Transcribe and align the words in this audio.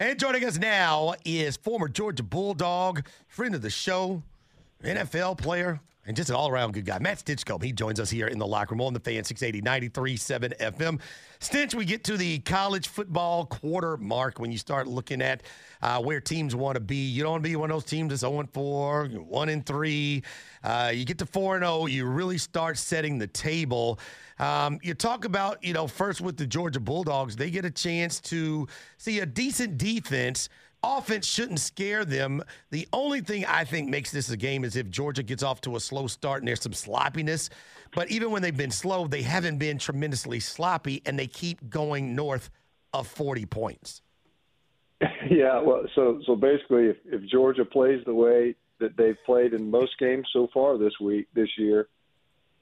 And 0.00 0.18
joining 0.18 0.44
us 0.44 0.58
now 0.58 1.14
is 1.24 1.56
former 1.56 1.86
Georgia 1.86 2.24
Bulldog, 2.24 3.06
friend 3.28 3.54
of 3.54 3.62
the 3.62 3.70
show, 3.70 4.24
NFL 4.82 5.38
player, 5.38 5.80
and 6.06 6.16
just 6.16 6.28
an 6.28 6.36
all 6.36 6.48
around 6.48 6.72
good 6.72 6.84
guy. 6.84 6.98
Matt 6.98 7.18
Stinchcomb, 7.18 7.62
he 7.62 7.72
joins 7.72 7.98
us 7.98 8.10
here 8.10 8.26
in 8.26 8.38
the 8.38 8.46
locker 8.46 8.74
room 8.74 8.82
on 8.82 8.92
the 8.92 9.00
fan 9.00 9.24
680 9.24 9.90
93.7 9.90 10.56
FM. 10.58 11.00
Stinch, 11.40 11.74
we 11.74 11.84
get 11.84 12.04
to 12.04 12.16
the 12.16 12.38
college 12.40 12.88
football 12.88 13.46
quarter 13.46 13.96
mark 13.96 14.38
when 14.38 14.52
you 14.52 14.58
start 14.58 14.86
looking 14.86 15.20
at 15.22 15.42
uh, 15.82 16.00
where 16.00 16.20
teams 16.20 16.54
want 16.54 16.74
to 16.76 16.80
be. 16.80 16.96
You 16.96 17.22
don't 17.22 17.32
want 17.32 17.44
to 17.44 17.48
be 17.48 17.56
one 17.56 17.70
of 17.70 17.76
those 17.76 17.84
teams 17.84 18.10
that's 18.10 18.20
0 18.20 18.48
4, 18.52 19.06
1 19.06 19.48
and 19.48 19.66
3. 19.66 20.22
Uh, 20.62 20.92
you 20.94 21.04
get 21.04 21.18
to 21.18 21.26
4 21.26 21.58
0, 21.58 21.86
you 21.86 22.06
really 22.06 22.38
start 22.38 22.78
setting 22.78 23.18
the 23.18 23.26
table. 23.26 23.98
Um, 24.38 24.80
you 24.82 24.94
talk 24.94 25.24
about, 25.24 25.62
you 25.62 25.72
know, 25.72 25.86
first 25.86 26.20
with 26.20 26.36
the 26.36 26.46
Georgia 26.46 26.80
Bulldogs, 26.80 27.36
they 27.36 27.50
get 27.50 27.64
a 27.64 27.70
chance 27.70 28.20
to 28.22 28.66
see 28.98 29.20
a 29.20 29.26
decent 29.26 29.78
defense 29.78 30.48
offense 30.84 31.26
shouldn't 31.26 31.60
scare 31.60 32.04
them. 32.04 32.42
The 32.70 32.88
only 32.92 33.20
thing 33.20 33.44
I 33.46 33.64
think 33.64 33.88
makes 33.88 34.10
this 34.10 34.30
a 34.30 34.36
game 34.36 34.64
is 34.64 34.76
if 34.76 34.90
Georgia 34.90 35.22
gets 35.22 35.42
off 35.42 35.60
to 35.62 35.76
a 35.76 35.80
slow 35.80 36.06
start 36.06 36.40
and 36.40 36.48
there's 36.48 36.62
some 36.62 36.72
sloppiness. 36.72 37.50
But 37.94 38.10
even 38.10 38.30
when 38.30 38.42
they've 38.42 38.56
been 38.56 38.70
slow, 38.70 39.06
they 39.06 39.22
haven't 39.22 39.58
been 39.58 39.78
tremendously 39.78 40.40
sloppy 40.40 41.02
and 41.06 41.18
they 41.18 41.26
keep 41.26 41.70
going 41.70 42.14
north 42.14 42.50
of 42.92 43.06
40 43.06 43.46
points. 43.46 44.02
Yeah, 45.30 45.60
well, 45.60 45.84
so 45.94 46.20
so 46.26 46.36
basically, 46.36 46.84
if, 46.86 46.96
if 47.06 47.22
Georgia 47.30 47.64
plays 47.64 48.02
the 48.04 48.14
way 48.14 48.54
that 48.78 48.96
they've 48.96 49.16
played 49.24 49.54
in 49.54 49.70
most 49.70 49.98
games 49.98 50.28
so 50.32 50.48
far 50.52 50.76
this 50.76 50.92
week, 51.00 51.28
this 51.34 51.48
year, 51.56 51.88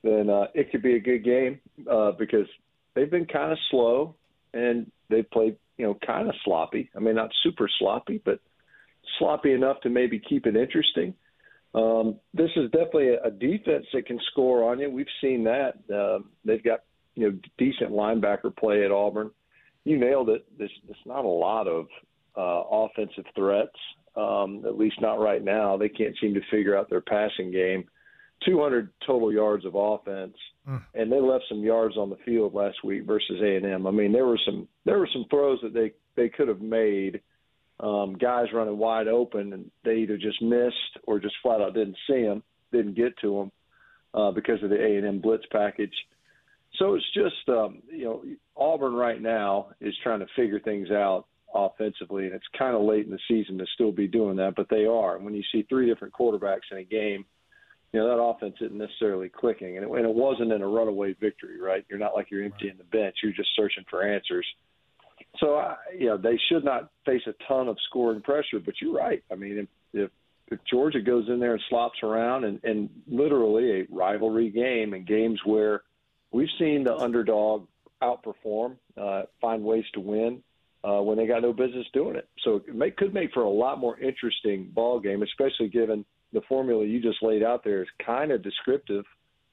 then 0.02 0.30
uh, 0.30 0.46
it 0.55 0.70
could 0.70 0.83
be 0.83 0.94
a 0.94 1.00
good 1.00 1.24
game 1.24 1.61
uh, 1.91 2.12
because 2.12 2.46
they've 2.94 3.11
been 3.11 3.27
kind 3.27 3.52
of 3.52 3.58
slow 3.70 4.14
and 4.55 4.91
they've 5.08 5.28
played 5.30 5.56
you 5.76 5.86
know, 5.86 5.98
kind 6.06 6.28
of 6.28 6.34
sloppy. 6.44 6.90
I 6.96 7.00
mean, 7.00 7.14
not 7.14 7.30
super 7.42 7.68
sloppy, 7.78 8.20
but 8.24 8.40
sloppy 9.18 9.52
enough 9.52 9.80
to 9.82 9.90
maybe 9.90 10.20
keep 10.20 10.46
it 10.46 10.56
interesting. 10.56 11.14
Um, 11.74 12.16
this 12.34 12.50
is 12.56 12.70
definitely 12.70 13.14
a, 13.14 13.30
defense 13.30 13.86
that 13.94 14.06
can 14.06 14.20
score 14.30 14.70
on 14.70 14.78
you. 14.78 14.90
We've 14.90 15.06
seen 15.22 15.44
that. 15.44 15.74
Uh, 15.92 16.18
they've 16.44 16.62
got 16.62 16.80
you 17.14 17.30
know 17.30 17.38
decent 17.56 17.90
linebacker 17.90 18.54
play 18.54 18.84
at 18.84 18.90
Auburn. 18.90 19.30
You 19.84 19.98
nailed 19.98 20.28
it. 20.28 20.44
There's, 20.58 20.72
there's 20.86 20.98
not 21.06 21.24
a 21.24 21.28
lot 21.28 21.66
of 21.66 21.86
uh, 22.36 22.62
offensive 22.70 23.24
threats, 23.34 23.76
um, 24.16 24.64
at 24.66 24.78
least 24.78 25.00
not 25.00 25.18
right 25.18 25.42
now. 25.42 25.76
They 25.76 25.88
can't 25.88 26.16
seem 26.20 26.34
to 26.34 26.40
figure 26.50 26.76
out 26.76 26.90
their 26.90 27.00
passing 27.00 27.50
game. 27.50 27.84
200 28.46 28.90
total 29.06 29.32
yards 29.32 29.64
of 29.64 29.74
offense, 29.74 30.36
mm. 30.68 30.82
and 30.94 31.10
they 31.10 31.20
left 31.20 31.44
some 31.48 31.60
yards 31.60 31.96
on 31.96 32.10
the 32.10 32.16
field 32.24 32.55
last 32.55 32.82
week 32.84 33.05
versus 33.05 33.41
A&M. 33.42 33.86
I 33.86 33.91
mean, 33.91 34.12
there 34.12 34.27
were 34.27 34.41
some 34.44 34.68
there 34.84 34.98
were 34.98 35.08
some 35.12 35.27
throws 35.30 35.58
that 35.62 35.74
they 35.74 35.92
they 36.16 36.28
could 36.28 36.48
have 36.48 36.60
made. 36.60 37.20
Um, 37.80 38.14
guys 38.14 38.46
running 38.55 38.78
wide 38.78 39.08
open, 39.08 39.52
and 39.52 39.68
they 39.84 39.96
either 39.96 40.16
just 40.16 40.40
missed 40.40 40.98
or 41.05 41.18
just 41.18 41.34
flat 41.42 41.60
out 41.60 41.74
didn't 41.74 41.96
see 42.06 42.22
them, 42.22 42.44
didn't 42.70 42.94
get 42.94 43.16
to 43.22 43.38
them 43.38 43.52
uh, 44.14 44.30
because 44.30 44.62
of 44.62 44.70
the 44.70 44.77
A&M 44.80 45.20
blitz 45.20 45.45
package. 45.50 45.95
So 46.79 46.94
it's 46.94 47.12
just 47.12 47.48
um, 47.48 47.83
you 47.90 48.05
know 48.05 48.24
Auburn 48.56 48.94
right 48.94 49.20
now 49.20 49.68
is 49.80 49.94
trying 50.02 50.20
to 50.20 50.27
figure 50.36 50.61
things 50.61 50.90
out 50.90 51.27
offensively, 51.55 52.27
and 52.27 52.34
it's 52.34 52.44
kind 52.58 52.74
of 52.74 52.83
late 52.83 53.05
in 53.05 53.11
the 53.11 53.18
season 53.29 53.58
to 53.58 53.67
still 53.74 53.92
be 53.92 54.06
doing 54.06 54.36
that, 54.36 54.55
but 54.56 54.68
they 54.70 54.86
are. 54.86 55.17
And 55.17 55.24
when 55.24 55.34
you 55.34 55.42
see 55.52 55.67
three 55.68 55.86
different 55.86 56.14
quarterbacks 56.14 56.70
in 56.70 56.79
a 56.79 56.84
game 56.84 57.24
you 57.92 58.01
know 58.01 58.08
that 58.08 58.23
offense 58.23 58.57
isn't 58.61 58.77
necessarily 58.77 59.29
clicking, 59.29 59.77
and 59.77 59.85
it, 59.85 59.91
and 59.91 60.07
it 60.07 60.14
wasn't 60.14 60.51
in 60.51 60.63
a 60.63 60.67
runaway 60.67 61.13
victory, 61.13 61.61
right? 61.61 61.85
You're 61.91 61.98
not 61.98 62.14
like 62.14 62.30
you're 62.30 62.42
emptying 62.42 62.77
the 62.79 62.85
bench; 62.85 63.17
you're 63.23 63.33
just 63.33 63.51
searching 63.55 63.85
for 63.91 64.03
answers. 64.03 64.47
So, 65.39 65.57
I, 65.57 65.77
you 65.97 66.07
know, 66.07 66.17
they 66.17 66.39
should 66.48 66.64
not 66.64 66.91
face 67.05 67.23
a 67.27 67.35
ton 67.47 67.69
of 67.69 67.77
scoring 67.89 68.23
pressure. 68.23 68.61
But 68.64 68.75
you're 68.80 68.95
right. 68.95 69.23
I 69.30 69.35
mean, 69.35 69.58
if 69.58 69.69
if, 69.92 70.11
if 70.48 70.58
Georgia 70.70 71.03
goes 71.03 71.29
in 71.29 71.39
there 71.39 71.53
and 71.53 71.63
slops 71.69 71.98
around, 72.03 72.45
and, 72.45 72.64
and 72.64 72.89
literally 73.07 73.83
a 73.83 73.86
rivalry 73.91 74.48
game, 74.51 74.95
and 74.95 75.07
games 75.07 75.41
where 75.45 75.83
we've 76.30 76.48
seen 76.59 76.85
the 76.85 76.97
underdog 76.97 77.67
outperform, 78.03 78.77
uh, 78.97 79.24
find 79.41 79.63
ways 79.63 79.85
to 79.95 80.01
win. 80.01 80.42
Uh, 80.85 81.01
when 81.01 81.17
they 81.17 81.29
got 81.29 81.42
no 81.42 81.53
business 81.53 81.86
doing 81.92 82.17
it, 82.17 82.29
so 82.42 82.57
it 82.57 82.74
may, 82.74 82.91
could 82.91 83.14
make 83.14 83.33
for 83.33 83.45
a 83.45 83.48
lot 83.48 83.79
more 83.79 83.97
interesting 84.01 84.69
ball 84.74 84.98
game, 84.98 85.23
especially 85.23 85.69
given 85.69 86.05
the 86.32 86.40
formula 86.48 86.84
you 86.84 87.00
just 87.00 87.22
laid 87.22 87.42
out 87.42 87.64
there 87.64 87.82
is 87.82 87.88
kind 88.04 88.32
of 88.32 88.42
descriptive 88.42 89.04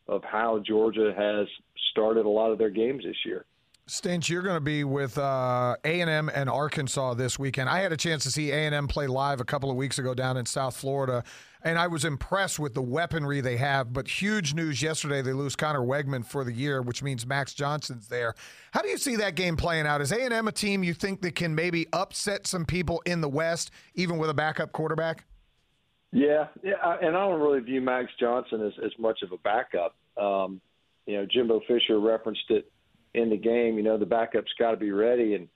of 0.07 0.23
how 0.23 0.62
Georgia 0.66 1.13
has 1.16 1.47
started 1.91 2.25
a 2.25 2.29
lot 2.29 2.51
of 2.51 2.57
their 2.57 2.69
games 2.69 3.03
this 3.03 3.17
year. 3.25 3.45
Stinch, 3.90 4.29
you're 4.29 4.44
going 4.44 4.56
to 4.56 4.62
be 4.62 4.84
with 4.84 5.17
uh, 5.17 5.75
A&M 5.84 6.29
and 6.29 6.47
Arkansas 6.47 7.16
this 7.16 7.40
weekend. 7.40 7.69
I 7.69 7.79
had 7.79 7.91
a 7.91 7.97
chance 7.97 8.22
to 8.23 8.29
see 8.29 8.51
A&M 8.51 8.88
play 8.88 9.07
live 9.07 9.41
a 9.41 9.44
couple 9.44 9.72
of 9.72 9.75
weeks 9.75 9.97
ago 9.97 10.13
down 10.13 10.38
in 10.38 10.45
South 10.45 10.78
Florida, 10.78 11.23
and 11.63 11.79
I 11.79 11.88
was 11.88 12.06
impressed 12.06 12.59
with 12.59 12.75
the 12.75 12.84
weaponry 12.84 13.41
they 13.41 13.57
have. 13.57 13.91
But 13.91 14.07
huge 14.07 14.53
news 14.53 14.84
yesterday: 14.84 15.23
they 15.23 15.34
lose 15.34 15.56
Conner 15.56 15.81
Weigman 15.81 16.23
for 16.23 16.44
the 16.44 16.53
year, 16.53 16.84
which 16.84 17.01
means 17.01 17.25
Max 17.25 17.56
Johnson's 17.56 18.07
there. 18.09 18.35
How 18.73 18.84
do 18.84 18.90
you 18.90 18.97
see 18.97 19.16
that 19.16 19.34
game 19.34 19.57
playing 19.57 19.88
out? 19.88 20.01
Is 20.01 20.11
A&M 20.11 20.47
a 20.47 20.51
team 20.51 20.84
you 20.84 20.94
think 20.94 21.22
that 21.23 21.34
can 21.34 21.56
maybe 21.56 21.88
upset 21.91 22.46
some 22.46 22.66
people 22.66 23.01
in 23.07 23.22
the 23.22 23.29
West, 23.29 23.72
even 23.96 24.19
with 24.19 24.29
a 24.29 24.35
backup 24.35 24.72
quarterback? 24.72 25.25
Yeah, 26.12 26.47
yeah, 26.64 26.97
and 27.02 27.16
I 27.16 27.28
don't 27.28 27.40
really 27.40 27.59
view 27.59 27.81
Max 27.81 28.09
Johnson 28.20 28.66
as 28.66 28.74
as 28.84 28.92
much 28.97 29.20
of 29.22 29.31
a 29.31 29.38
backup. 29.38 29.96
Um, 30.22 30.59
you 31.06 31.18
know, 31.18 31.28
Jimbo 31.31 31.62
Fisher 31.68 32.00
referenced 32.00 32.50
it 32.50 32.72
in 33.14 33.30
the 33.30 33.38
game. 33.38 33.78
You 33.78 33.84
know, 33.84 33.97
the 33.97 34.06
backup's 34.06 34.52
got 34.58 34.72
to 34.72 34.78
be 34.78 34.92
ready, 34.92 35.36
and 35.36 35.47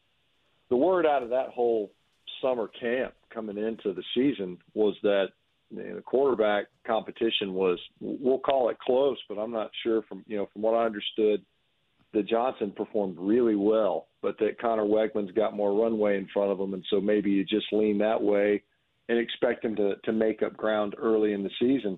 the 0.69 0.75
word 0.75 1.05
out 1.05 1.23
of 1.23 1.29
that 1.29 1.49
whole 1.49 1.91
summer 2.41 2.67
camp 2.67 3.13
coming 3.33 3.57
into 3.57 3.93
the 3.93 4.03
season 4.13 4.59
was 4.75 4.95
that 5.01 5.27
you 5.71 5.83
know, 5.83 5.95
the 5.95 6.01
quarterback 6.01 6.65
competition 6.85 7.53
was 7.53 7.79
we'll 7.99 8.37
call 8.39 8.69
it 8.69 8.77
close, 8.79 9.17
but 9.27 9.39
I'm 9.39 9.51
not 9.51 9.71
sure 9.81 10.03
from 10.03 10.23
you 10.27 10.37
know 10.37 10.47
from 10.53 10.61
what 10.61 10.75
I 10.75 10.85
understood 10.85 11.43
that 12.13 12.27
Johnson 12.27 12.71
performed 12.71 13.17
really 13.19 13.55
well, 13.55 14.05
but 14.21 14.37
that 14.37 14.59
Conner 14.59 14.83
Weigman's 14.83 15.31
got 15.31 15.55
more 15.55 15.73
runway 15.73 16.15
in 16.17 16.27
front 16.31 16.51
of 16.51 16.59
him, 16.59 16.75
and 16.75 16.85
so 16.91 17.01
maybe 17.01 17.31
you 17.31 17.43
just 17.43 17.65
lean 17.71 17.97
that 17.97 18.21
way 18.21 18.61
and 19.09 19.17
expect 19.17 19.63
him 19.63 19.75
to 19.75 19.95
to 20.03 20.11
make 20.11 20.41
up 20.41 20.55
ground 20.55 20.95
early 20.97 21.33
in 21.33 21.43
the 21.43 21.49
season. 21.59 21.97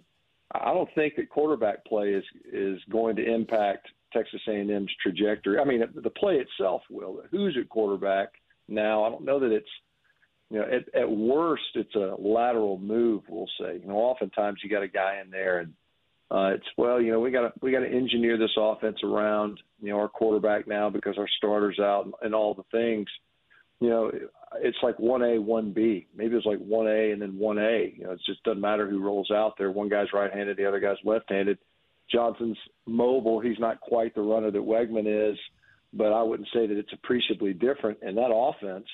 I 0.54 0.74
don't 0.74 0.90
think 0.96 1.16
that 1.16 1.30
quarterback 1.30 1.86
play 1.86 2.10
is 2.10 2.24
is 2.52 2.80
going 2.90 3.16
to 3.18 3.34
impact 3.34 3.88
Texas 4.14 4.42
A&M's 4.48 4.92
trajectory. 5.02 5.60
I 5.60 5.66
mean, 5.66 5.84
the 5.94 6.10
play 6.10 6.36
itself 6.36 6.82
will. 6.90 7.22
Who's 7.32 7.58
at 7.60 7.70
quarterback 7.70 8.30
now? 8.68 9.04
I 9.04 9.10
don't 9.10 9.26
know 9.26 9.40
that 9.40 9.52
it's 9.52 9.70
you 10.50 10.60
know 10.60 10.66
at, 10.66 10.94
at 11.00 11.10
worst 11.10 11.64
it's 11.76 11.96
a 11.96 12.16
lateral 12.18 12.78
move. 12.78 13.24
We'll 13.28 13.50
say. 13.60 13.80
You 13.82 13.88
know, 13.88 13.98
oftentimes 13.98 14.60
you 14.64 14.70
got 14.70 14.84
a 14.84 14.88
guy 14.88 15.22
in 15.24 15.30
there 15.30 15.60
and. 15.60 15.74
Uh, 16.32 16.54
it's 16.56 16.66
well, 16.76 17.00
you 17.00 17.12
know, 17.12 17.20
we 17.20 17.30
got 17.30 17.42
to 17.42 17.54
we 17.62 17.72
got 17.72 17.82
to 17.82 17.88
engineer 17.88 18.36
this 18.36 18.58
offense 18.58 18.98
around 19.04 19.60
you 19.80 19.90
know 19.90 20.00
our 20.00 20.10
quarterback 20.10 20.68
now 20.68 20.90
because 20.90 21.20
our 21.20 21.28
starters 21.38 21.78
out 21.80 22.06
and, 22.06 22.16
and 22.24 22.34
all 22.34 22.56
the 22.56 22.64
things 22.72 23.08
you 23.80 23.90
know, 23.90 24.12
it's 24.62 24.78
like 24.84 25.00
one 25.00 25.22
A, 25.24 25.40
one 25.40 25.72
B. 25.72 26.08
Maybe 26.16 26.36
it's 26.36 26.46
like 26.46 26.60
one 26.60 26.88
A 26.88 27.12
and 27.12 27.22
then 27.22 27.38
one 27.38 27.58
A. 27.58 27.94
You 27.96 28.06
know, 28.06 28.12
it 28.12 28.22
just 28.26 28.44
doesn't 28.44 28.62
matter 28.62 28.90
who 28.90 29.04
rolls 29.04 29.32
out 29.32 29.54
there. 29.58 29.72
One 29.72 29.90
guy's 29.90 30.14
right-handed, 30.14 30.58
the 30.58 30.66
other 30.66 30.80
guy's 30.80 30.98
left-handed. 31.04 31.58
Johnson's 32.12 32.58
mobile. 32.86 33.40
He's 33.40 33.60
not 33.60 33.82
quite 33.82 34.14
the 34.14 34.22
runner 34.22 34.52
that 34.52 34.60
Weigman 34.60 35.32
is, 35.32 35.38
but 35.94 36.14
I 36.14 36.22
wouldn't 36.22 36.50
say 36.54 36.68
that 36.68 36.78
it's 36.78 36.94
appreciably 36.94 37.54
different. 37.54 38.00
And 38.02 38.18
that 38.18 38.32
offense 38.34 38.86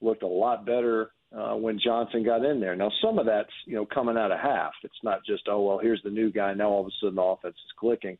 looked 0.00 0.22
a 0.22 0.28
lot 0.28 0.64
better 0.64 1.10
uh, 1.36 1.54
when 1.54 1.78
Johnson 1.78 2.24
got 2.24 2.44
in 2.44 2.60
there. 2.60 2.74
Now, 2.74 2.90
some 3.02 3.18
of 3.18 3.26
that's 3.26 3.50
you 3.66 3.74
know 3.74 3.86
coming 3.86 4.16
out 4.16 4.32
of 4.32 4.38
half. 4.40 4.72
It's 4.82 4.94
not 5.02 5.24
just 5.26 5.42
oh 5.48 5.62
well, 5.62 5.78
here's 5.78 6.02
the 6.02 6.10
new 6.10 6.32
guy. 6.32 6.54
Now 6.54 6.70
all 6.70 6.80
of 6.80 6.86
a 6.86 6.90
sudden 7.00 7.16
the 7.16 7.22
offense 7.22 7.56
is 7.56 7.72
clicking. 7.78 8.16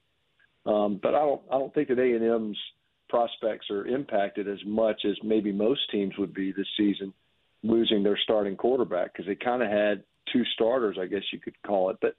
Um, 0.67 1.01
but 1.03 1.15
I 1.15 1.21
don't 1.21 1.43
I 1.51 1.59
don't 1.59 1.73
think 1.73 1.89
that 1.89 1.99
A 1.99 2.03
and 2.03 2.25
M's 2.25 2.59
prospects 3.09 3.67
are 3.71 3.87
impacted 3.87 4.49
as 4.49 4.59
much 4.67 5.03
as 5.05 5.17
maybe 5.23 5.53
most 5.53 5.81
teams 5.91 6.15
would 6.19 6.35
be 6.35 6.53
this 6.53 6.67
season, 6.77 7.13
losing 7.63 8.03
their 8.03 8.19
starting 8.23 8.57
quarterback 8.57 9.13
because 9.13 9.27
they 9.27 9.35
kind 9.35 9.63
of 9.63 9.71
had 9.71 10.03
two 10.33 10.45
starters, 10.55 10.97
I 11.01 11.07
guess 11.07 11.23
you 11.33 11.41
could 11.41 11.61
call 11.67 11.91
it. 11.91 11.97
But 12.01 12.15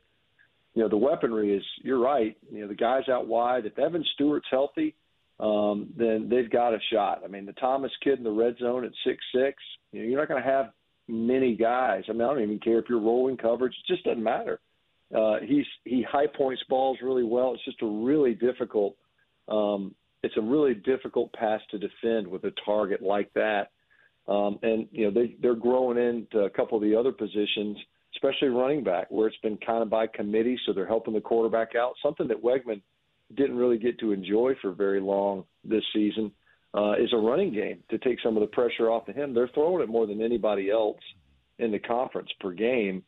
you 0.73 0.83
know, 0.83 0.89
the 0.89 0.97
weaponry 0.97 1.55
is 1.55 1.63
you're 1.81 1.99
right. 1.99 2.37
You 2.51 2.61
know, 2.61 2.67
the 2.67 2.75
guys 2.75 3.09
out 3.09 3.27
wide. 3.27 3.65
If 3.65 3.77
Evan 3.77 4.05
Stewart's 4.13 4.47
healthy, 4.49 4.95
um, 5.39 5.89
then 5.97 6.27
they've 6.29 6.49
got 6.49 6.73
a 6.73 6.79
shot. 6.91 7.21
I 7.23 7.27
mean, 7.27 7.45
the 7.45 7.53
Thomas 7.53 7.91
kid 8.03 8.17
in 8.17 8.23
the 8.23 8.31
red 8.31 8.57
zone 8.59 8.85
at 8.85 8.91
six 9.05 9.17
six. 9.33 9.61
You 9.91 10.01
know, 10.01 10.07
you're 10.07 10.19
not 10.19 10.27
going 10.27 10.43
to 10.43 10.49
have 10.49 10.71
many 11.07 11.55
guys. 11.55 12.03
I 12.07 12.11
mean, 12.11 12.21
I 12.21 12.27
don't 12.27 12.43
even 12.43 12.59
care 12.59 12.79
if 12.79 12.85
you're 12.87 12.99
rolling 12.99 13.37
coverage; 13.37 13.73
it 13.73 13.91
just 13.91 14.03
doesn't 14.03 14.23
matter. 14.23 14.59
Uh, 15.15 15.37
he's 15.43 15.65
he 15.85 16.03
high 16.03 16.27
points 16.27 16.61
balls 16.69 16.99
really 17.01 17.23
well. 17.23 17.53
It's 17.53 17.65
just 17.65 17.81
a 17.81 17.87
really 17.87 18.35
difficult. 18.35 18.95
Um, 19.47 19.95
it's 20.23 20.37
a 20.37 20.41
really 20.41 20.73
difficult 20.73 21.31
pass 21.33 21.61
to 21.71 21.77
defend 21.77 22.27
with 22.27 22.43
a 22.43 22.53
target 22.65 23.01
like 23.01 23.31
that. 23.33 23.69
Um, 24.27 24.59
and 24.61 24.87
you 24.91 25.05
know 25.05 25.11
they 25.11 25.35
they're 25.41 25.55
growing 25.55 25.97
into 25.97 26.41
a 26.45 26.49
couple 26.49 26.77
of 26.77 26.83
the 26.83 26.95
other 26.95 27.11
positions, 27.11 27.77
especially 28.15 28.49
running 28.49 28.83
back, 28.83 29.07
where 29.09 29.27
it's 29.27 29.37
been 29.37 29.57
kind 29.57 29.81
of 29.81 29.89
by 29.89 30.07
committee, 30.07 30.59
so 30.65 30.73
they're 30.73 30.85
helping 30.85 31.13
the 31.13 31.21
quarterback 31.21 31.75
out. 31.75 31.93
Something 32.03 32.27
that 32.27 32.43
Weigman 32.43 32.81
didn't 33.35 33.57
really 33.57 33.77
get 33.77 33.99
to 33.99 34.11
enjoy 34.11 34.53
for 34.61 34.71
very 34.71 34.99
long 34.99 35.45
this 35.63 35.83
season 35.93 36.31
uh, 36.75 36.93
is 36.93 37.11
a 37.13 37.17
running 37.17 37.53
game 37.53 37.79
to 37.89 37.97
take 37.97 38.19
some 38.23 38.37
of 38.37 38.41
the 38.41 38.47
pressure 38.47 38.91
off 38.91 39.07
of 39.07 39.15
him. 39.15 39.33
They're 39.33 39.49
throwing 39.53 39.83
it 39.83 39.89
more 39.89 40.05
than 40.05 40.21
anybody 40.21 40.69
else 40.69 40.99
in 41.57 41.71
the 41.71 41.79
conference 41.79 42.29
per 42.39 42.51
game, 42.51 43.03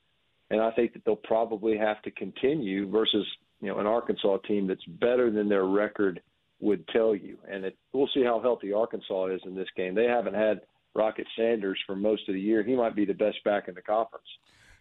and 0.50 0.60
I 0.60 0.72
think 0.72 0.94
that 0.94 1.06
they'll 1.06 1.16
probably 1.16 1.78
have 1.78 2.02
to 2.02 2.12
continue 2.12 2.90
versus 2.90 3.28
you 3.60 3.68
know 3.68 3.78
an 3.78 3.86
Arkansas 3.86 4.38
team 4.48 4.66
that's 4.66 4.84
better 4.86 5.30
than 5.30 5.50
their 5.50 5.66
record 5.66 6.20
would 6.62 6.88
tell 6.88 7.14
you. 7.14 7.38
And 7.50 7.66
it, 7.66 7.78
we'll 7.92 8.10
see 8.14 8.24
how 8.24 8.40
healthy 8.40 8.72
Arkansas 8.72 9.26
is 9.28 9.42
in 9.46 9.56
this 9.56 9.68
game. 9.76 9.96
They 9.96 10.06
haven't 10.06 10.36
had 10.36 10.62
Rocket 10.94 11.28
Sanders 11.36 11.80
for 11.86 11.96
most 11.96 12.30
of 12.30 12.36
the 12.36 12.42
year. 12.42 12.64
He 12.64 12.76
might 12.76 12.96
be 12.96 13.06
the 13.06 13.14
best 13.14 13.44
back 13.44 13.68
in 13.68 13.76
the 13.76 13.82
conference. 13.82 14.26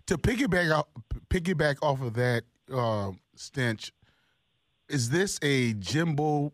To 0.07 0.19
piggyback 0.19 0.73
off, 0.77 0.87
piggyback 1.29 1.77
off 1.83 2.01
of 2.03 2.15
that, 2.15 2.43
uh, 2.73 3.13
Stinch, 3.37 3.91
is 4.89 5.11
this 5.11 5.39
a 5.43 5.73
Jimbo 5.75 6.53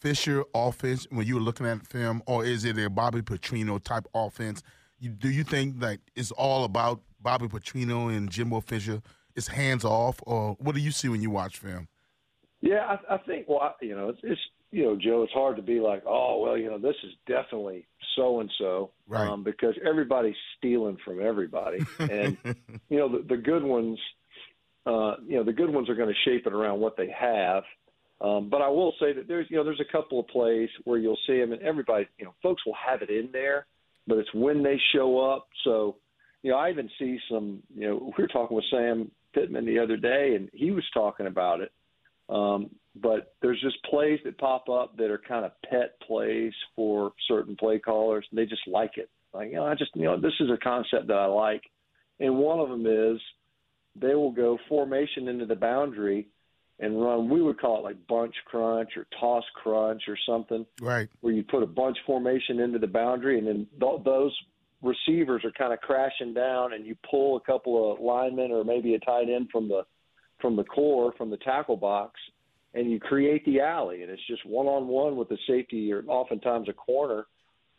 Fisher 0.00 0.44
offense 0.54 1.06
when 1.10 1.26
you 1.26 1.34
were 1.34 1.40
looking 1.40 1.66
at 1.66 1.80
the 1.80 1.86
film, 1.86 2.22
or 2.26 2.44
is 2.44 2.64
it 2.64 2.78
a 2.78 2.88
Bobby 2.88 3.22
Petrino 3.22 3.82
type 3.82 4.06
offense? 4.14 4.62
You, 4.98 5.10
do 5.10 5.28
you 5.30 5.42
think 5.42 5.80
that 5.80 5.98
it's 6.14 6.30
all 6.30 6.64
about 6.64 7.00
Bobby 7.20 7.48
Petrino 7.48 8.14
and 8.14 8.30
Jimbo 8.30 8.60
Fisher? 8.60 9.02
It's 9.34 9.48
hands 9.48 9.84
off, 9.84 10.20
or 10.22 10.56
what 10.60 10.74
do 10.74 10.80
you 10.80 10.92
see 10.92 11.08
when 11.08 11.22
you 11.22 11.30
watch 11.30 11.58
film? 11.58 11.88
Yeah, 12.60 12.86
I, 12.86 13.14
I 13.14 13.18
think. 13.18 13.48
Well, 13.48 13.60
I, 13.60 13.72
you 13.82 13.94
know, 13.94 14.08
it's, 14.08 14.20
it's 14.22 14.40
you 14.70 14.84
know, 14.84 14.96
Joe. 14.96 15.22
It's 15.22 15.32
hard 15.32 15.56
to 15.56 15.62
be 15.62 15.80
like, 15.80 16.02
oh, 16.06 16.40
well, 16.42 16.56
you 16.56 16.68
know, 16.68 16.78
this 16.78 16.96
is 17.04 17.12
definitely 17.26 17.86
so 18.16 18.40
and 18.40 18.50
so, 18.58 18.90
right? 19.08 19.28
because 19.44 19.74
everybody's 19.86 20.36
stealing 20.58 20.98
from 21.04 21.20
everybody, 21.20 21.78
and 21.98 22.36
you 22.88 22.98
know, 22.98 23.08
the, 23.08 23.24
the 23.28 23.36
good 23.36 23.62
ones, 23.62 23.98
uh, 24.86 25.16
you 25.26 25.36
know, 25.36 25.44
the 25.44 25.52
good 25.52 25.70
ones 25.70 25.88
are 25.88 25.94
going 25.94 26.08
to 26.08 26.30
shape 26.30 26.46
it 26.46 26.52
around 26.52 26.80
what 26.80 26.96
they 26.96 27.10
have. 27.10 27.62
Um, 28.20 28.48
but 28.48 28.62
I 28.62 28.68
will 28.68 28.94
say 28.98 29.12
that 29.12 29.28
there's, 29.28 29.46
you 29.50 29.58
know, 29.58 29.64
there's 29.64 29.80
a 29.80 29.92
couple 29.92 30.18
of 30.18 30.26
plays 30.28 30.70
where 30.84 30.98
you'll 30.98 31.18
see 31.26 31.38
them, 31.38 31.52
and 31.52 31.60
everybody, 31.60 32.08
you 32.18 32.24
know, 32.24 32.34
folks 32.42 32.64
will 32.64 32.76
have 32.86 33.02
it 33.02 33.10
in 33.10 33.28
there, 33.32 33.66
but 34.06 34.16
it's 34.16 34.32
when 34.32 34.62
they 34.62 34.80
show 34.94 35.18
up. 35.18 35.48
So, 35.64 35.96
you 36.42 36.50
know, 36.50 36.56
I 36.56 36.70
even 36.70 36.88
see 36.98 37.18
some, 37.30 37.62
you 37.74 37.88
know, 37.88 38.12
we 38.16 38.22
were 38.22 38.28
talking 38.28 38.56
with 38.56 38.64
Sam 38.70 39.10
Pittman 39.34 39.66
the 39.66 39.78
other 39.78 39.98
day, 39.98 40.34
and 40.34 40.48
he 40.54 40.70
was 40.70 40.84
talking 40.94 41.26
about 41.26 41.60
it. 41.60 41.70
Um, 42.28 42.70
but 42.94 43.34
there's 43.42 43.60
just 43.60 43.82
plays 43.84 44.18
that 44.24 44.38
pop 44.38 44.68
up 44.68 44.96
that 44.96 45.10
are 45.10 45.20
kind 45.28 45.44
of 45.44 45.52
pet 45.68 46.00
plays 46.06 46.52
for 46.74 47.12
certain 47.28 47.56
play 47.56 47.78
callers, 47.78 48.26
and 48.30 48.38
they 48.38 48.46
just 48.46 48.66
like 48.66 48.92
it. 48.96 49.10
Like, 49.34 49.50
you 49.50 49.56
know, 49.56 49.66
I 49.66 49.74
just, 49.74 49.90
you 49.94 50.04
know, 50.04 50.18
this 50.18 50.32
is 50.40 50.48
a 50.50 50.56
concept 50.56 51.08
that 51.08 51.16
I 51.16 51.26
like, 51.26 51.62
and 52.18 52.38
one 52.38 52.58
of 52.58 52.70
them 52.70 52.86
is 52.86 53.20
they 53.94 54.14
will 54.14 54.32
go 54.32 54.58
formation 54.68 55.28
into 55.28 55.46
the 55.46 55.54
boundary 55.54 56.28
and 56.78 57.00
run. 57.00 57.28
We 57.28 57.42
would 57.42 57.60
call 57.60 57.78
it 57.78 57.84
like 57.84 58.06
bunch 58.06 58.34
crunch 58.46 58.90
or 58.96 59.06
toss 59.18 59.44
crunch 59.54 60.02
or 60.08 60.16
something. 60.26 60.66
Right. 60.80 61.08
Where 61.20 61.32
you 61.32 61.42
put 61.42 61.62
a 61.62 61.66
bunch 61.66 61.96
formation 62.06 62.60
into 62.60 62.78
the 62.78 62.86
boundary, 62.86 63.38
and 63.38 63.46
then 63.46 63.66
th- 63.80 64.04
those 64.04 64.34
receivers 64.82 65.44
are 65.44 65.52
kind 65.52 65.72
of 65.72 65.80
crashing 65.80 66.34
down, 66.34 66.72
and 66.72 66.86
you 66.86 66.96
pull 67.10 67.36
a 67.36 67.40
couple 67.40 67.92
of 67.92 68.00
linemen 68.00 68.52
or 68.52 68.64
maybe 68.64 68.94
a 68.94 68.98
tight 69.00 69.28
end 69.28 69.48
from 69.50 69.68
the 69.68 69.82
from 70.40 70.56
the 70.56 70.64
core 70.64 71.12
from 71.16 71.30
the 71.30 71.36
tackle 71.38 71.76
box, 71.76 72.20
and 72.74 72.90
you 72.90 73.00
create 73.00 73.44
the 73.44 73.60
alley, 73.60 74.02
and 74.02 74.10
it's 74.10 74.26
just 74.26 74.44
one 74.46 74.66
on 74.66 74.86
one 74.86 75.16
with 75.16 75.28
the 75.28 75.38
safety 75.46 75.92
or 75.92 76.04
oftentimes 76.08 76.68
a 76.68 76.72
corner 76.72 77.26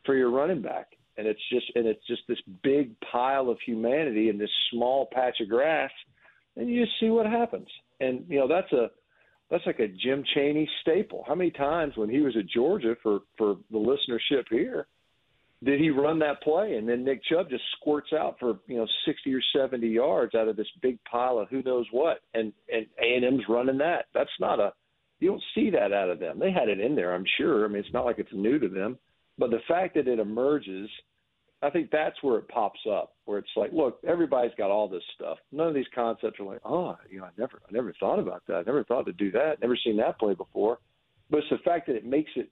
for 0.06 0.16
your 0.16 0.32
running 0.32 0.62
back. 0.62 0.88
And 1.18 1.26
it's 1.26 1.42
just 1.52 1.66
and 1.76 1.88
it's 1.88 2.06
just 2.08 2.22
this 2.28 2.38
big 2.64 2.96
pile 3.12 3.50
of 3.50 3.58
humanity 3.66 4.30
in 4.30 4.38
this 4.38 4.52
small 4.72 5.08
patch 5.12 5.38
of 5.42 5.50
grass, 5.50 5.92
and 6.56 6.70
you 6.70 6.84
just 6.86 7.00
see 7.00 7.10
what 7.10 7.26
happens 7.26 7.68
and 8.00 8.26
you 8.28 8.40
know 8.40 8.48
that's 8.48 8.72
a 8.74 8.90
that's 9.50 9.66
like 9.66 9.80
a 9.80 9.88
Jim 9.88 10.24
Chaney 10.36 10.70
staple. 10.82 11.24
How 11.26 11.34
many 11.34 11.52
times 11.52 11.94
when 11.96 12.10
he 12.10 12.20
was 12.20 12.36
at 12.38 12.48
Georgia 12.50 12.96
for 13.02 13.20
for 13.38 13.58
the 13.72 13.78
listenership 13.78 14.44
here 14.50 14.88
did 15.64 15.80
he 15.80 15.90
run 15.90 16.20
that 16.20 16.42
play 16.42 16.76
and 16.76 16.88
then 16.88 17.04
Nick 17.04 17.22
Chubb 17.24 17.50
just 17.50 17.64
squirts 17.80 18.10
out 18.14 18.38
for 18.40 18.60
you 18.68 18.78
know 18.78 18.88
60 19.06 19.34
or 19.34 19.42
70 19.56 19.88
yards 19.88 20.36
out 20.36 20.48
of 20.48 20.56
this 20.56 20.68
big 20.82 21.00
pile 21.10 21.40
of 21.40 21.50
who 21.50 21.64
knows 21.64 21.86
what 21.92 22.20
and 22.34 22.54
and 22.72 22.86
A&M's 23.02 23.44
running 23.50 23.78
that. 23.80 24.06
That's 24.14 24.30
not 24.40 24.60
a 24.60 24.74
you 25.20 25.30
don't 25.30 25.44
see 25.56 25.72
that 25.72 25.92
out 25.92 26.10
of 26.10 26.20
them. 26.20 26.38
They 26.40 26.52
had 26.52 26.70
it 26.70 26.80
in 26.80 26.96
there, 26.96 27.16
I'm 27.16 27.26
sure. 27.38 27.66
I 27.66 27.68
mean, 27.70 27.80
it's 27.80 27.94
not 27.94 28.06
like 28.06 28.20
it's 28.20 28.30
new 28.34 28.60
to 28.60 28.68
them, 28.68 29.00
but 29.40 29.50
the 29.50 29.62
fact 29.68 29.96
that 29.96 30.08
it 30.08 30.20
emerges 30.20 30.90
I 31.62 31.72
think 31.72 31.90
that's 31.90 32.22
where 32.22 32.38
it 32.38 32.48
pops 32.50 32.80
up, 32.90 33.14
where 33.26 33.40
it's 33.40 33.50
like, 33.56 33.72
look, 33.74 34.00
everybody's 34.08 34.54
got 34.58 34.70
all 34.70 34.88
this 34.88 35.02
stuff. 35.16 35.40
None 35.52 35.68
of 35.68 35.74
these 35.74 35.88
concepts 35.94 36.40
are 36.40 36.46
like, 36.46 36.62
oh, 36.64 36.96
you 37.10 37.20
know, 37.20 37.26
I 37.26 37.30
never, 37.38 37.60
I 37.68 37.72
never 37.72 37.94
thought 38.00 38.20
about 38.20 38.44
that. 38.48 38.58
I 38.58 38.64
never 38.64 38.84
thought 38.84 39.08
to 39.08 39.14
do 39.14 39.32
that. 39.32 39.60
Never 39.60 39.76
seen 39.84 39.98
that 39.98 40.20
play 40.20 40.36
before. 40.36 40.78
But 41.32 41.38
it's 41.38 41.50
the 41.50 41.58
fact 41.66 41.88
that 41.88 41.96
it 41.96 42.06
makes 42.06 42.30
it 42.36 42.50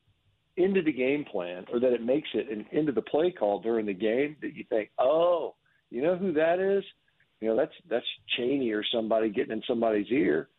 into 0.57 0.81
the 0.81 0.91
game 0.91 1.25
plan, 1.25 1.65
or 1.71 1.79
that 1.79 1.93
it 1.93 2.03
makes 2.03 2.29
it 2.33 2.49
in, 2.49 2.65
into 2.77 2.91
the 2.91 3.01
play 3.01 3.31
call 3.31 3.59
during 3.59 3.85
the 3.85 3.93
game, 3.93 4.35
that 4.41 4.55
you 4.55 4.63
think, 4.69 4.89
oh, 4.99 5.55
you 5.89 6.01
know 6.01 6.15
who 6.15 6.33
that 6.33 6.59
is? 6.59 6.83
You 7.41 7.49
know, 7.49 7.57
that's 7.57 7.73
that's 7.89 8.05
Chaney 8.37 8.71
or 8.71 8.83
somebody 8.93 9.29
getting 9.29 9.51
in 9.51 9.61
somebody's 9.67 10.07
ear, 10.09 10.49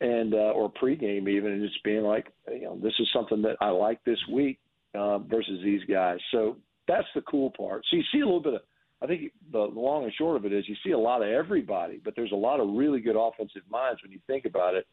and 0.00 0.34
uh, 0.34 0.52
or 0.54 0.72
pregame 0.72 1.28
even, 1.28 1.52
and 1.52 1.62
just 1.62 1.82
being 1.84 2.02
like, 2.02 2.26
you 2.50 2.62
know, 2.62 2.78
this 2.82 2.94
is 2.98 3.08
something 3.12 3.42
that 3.42 3.56
I 3.60 3.68
like 3.70 4.02
this 4.04 4.18
week 4.32 4.58
uh, 4.94 5.18
versus 5.18 5.60
these 5.62 5.82
guys. 5.84 6.18
So 6.32 6.56
that's 6.88 7.06
the 7.14 7.22
cool 7.22 7.50
part. 7.50 7.84
So 7.90 7.96
you 7.96 8.02
see 8.12 8.20
a 8.20 8.24
little 8.24 8.42
bit 8.42 8.54
of. 8.54 8.60
I 9.02 9.06
think 9.06 9.32
the 9.52 9.58
long 9.58 10.04
and 10.04 10.12
short 10.14 10.36
of 10.36 10.46
it 10.46 10.52
is 10.52 10.64
you 10.66 10.76
see 10.82 10.92
a 10.92 10.98
lot 10.98 11.20
of 11.20 11.28
everybody, 11.28 12.00
but 12.02 12.14
there's 12.16 12.32
a 12.32 12.36
lot 12.36 12.58
of 12.58 12.74
really 12.74 13.00
good 13.00 13.16
offensive 13.16 13.62
minds 13.70 14.02
when 14.02 14.10
you 14.10 14.20
think 14.26 14.46
about 14.46 14.74
it, 14.74 14.86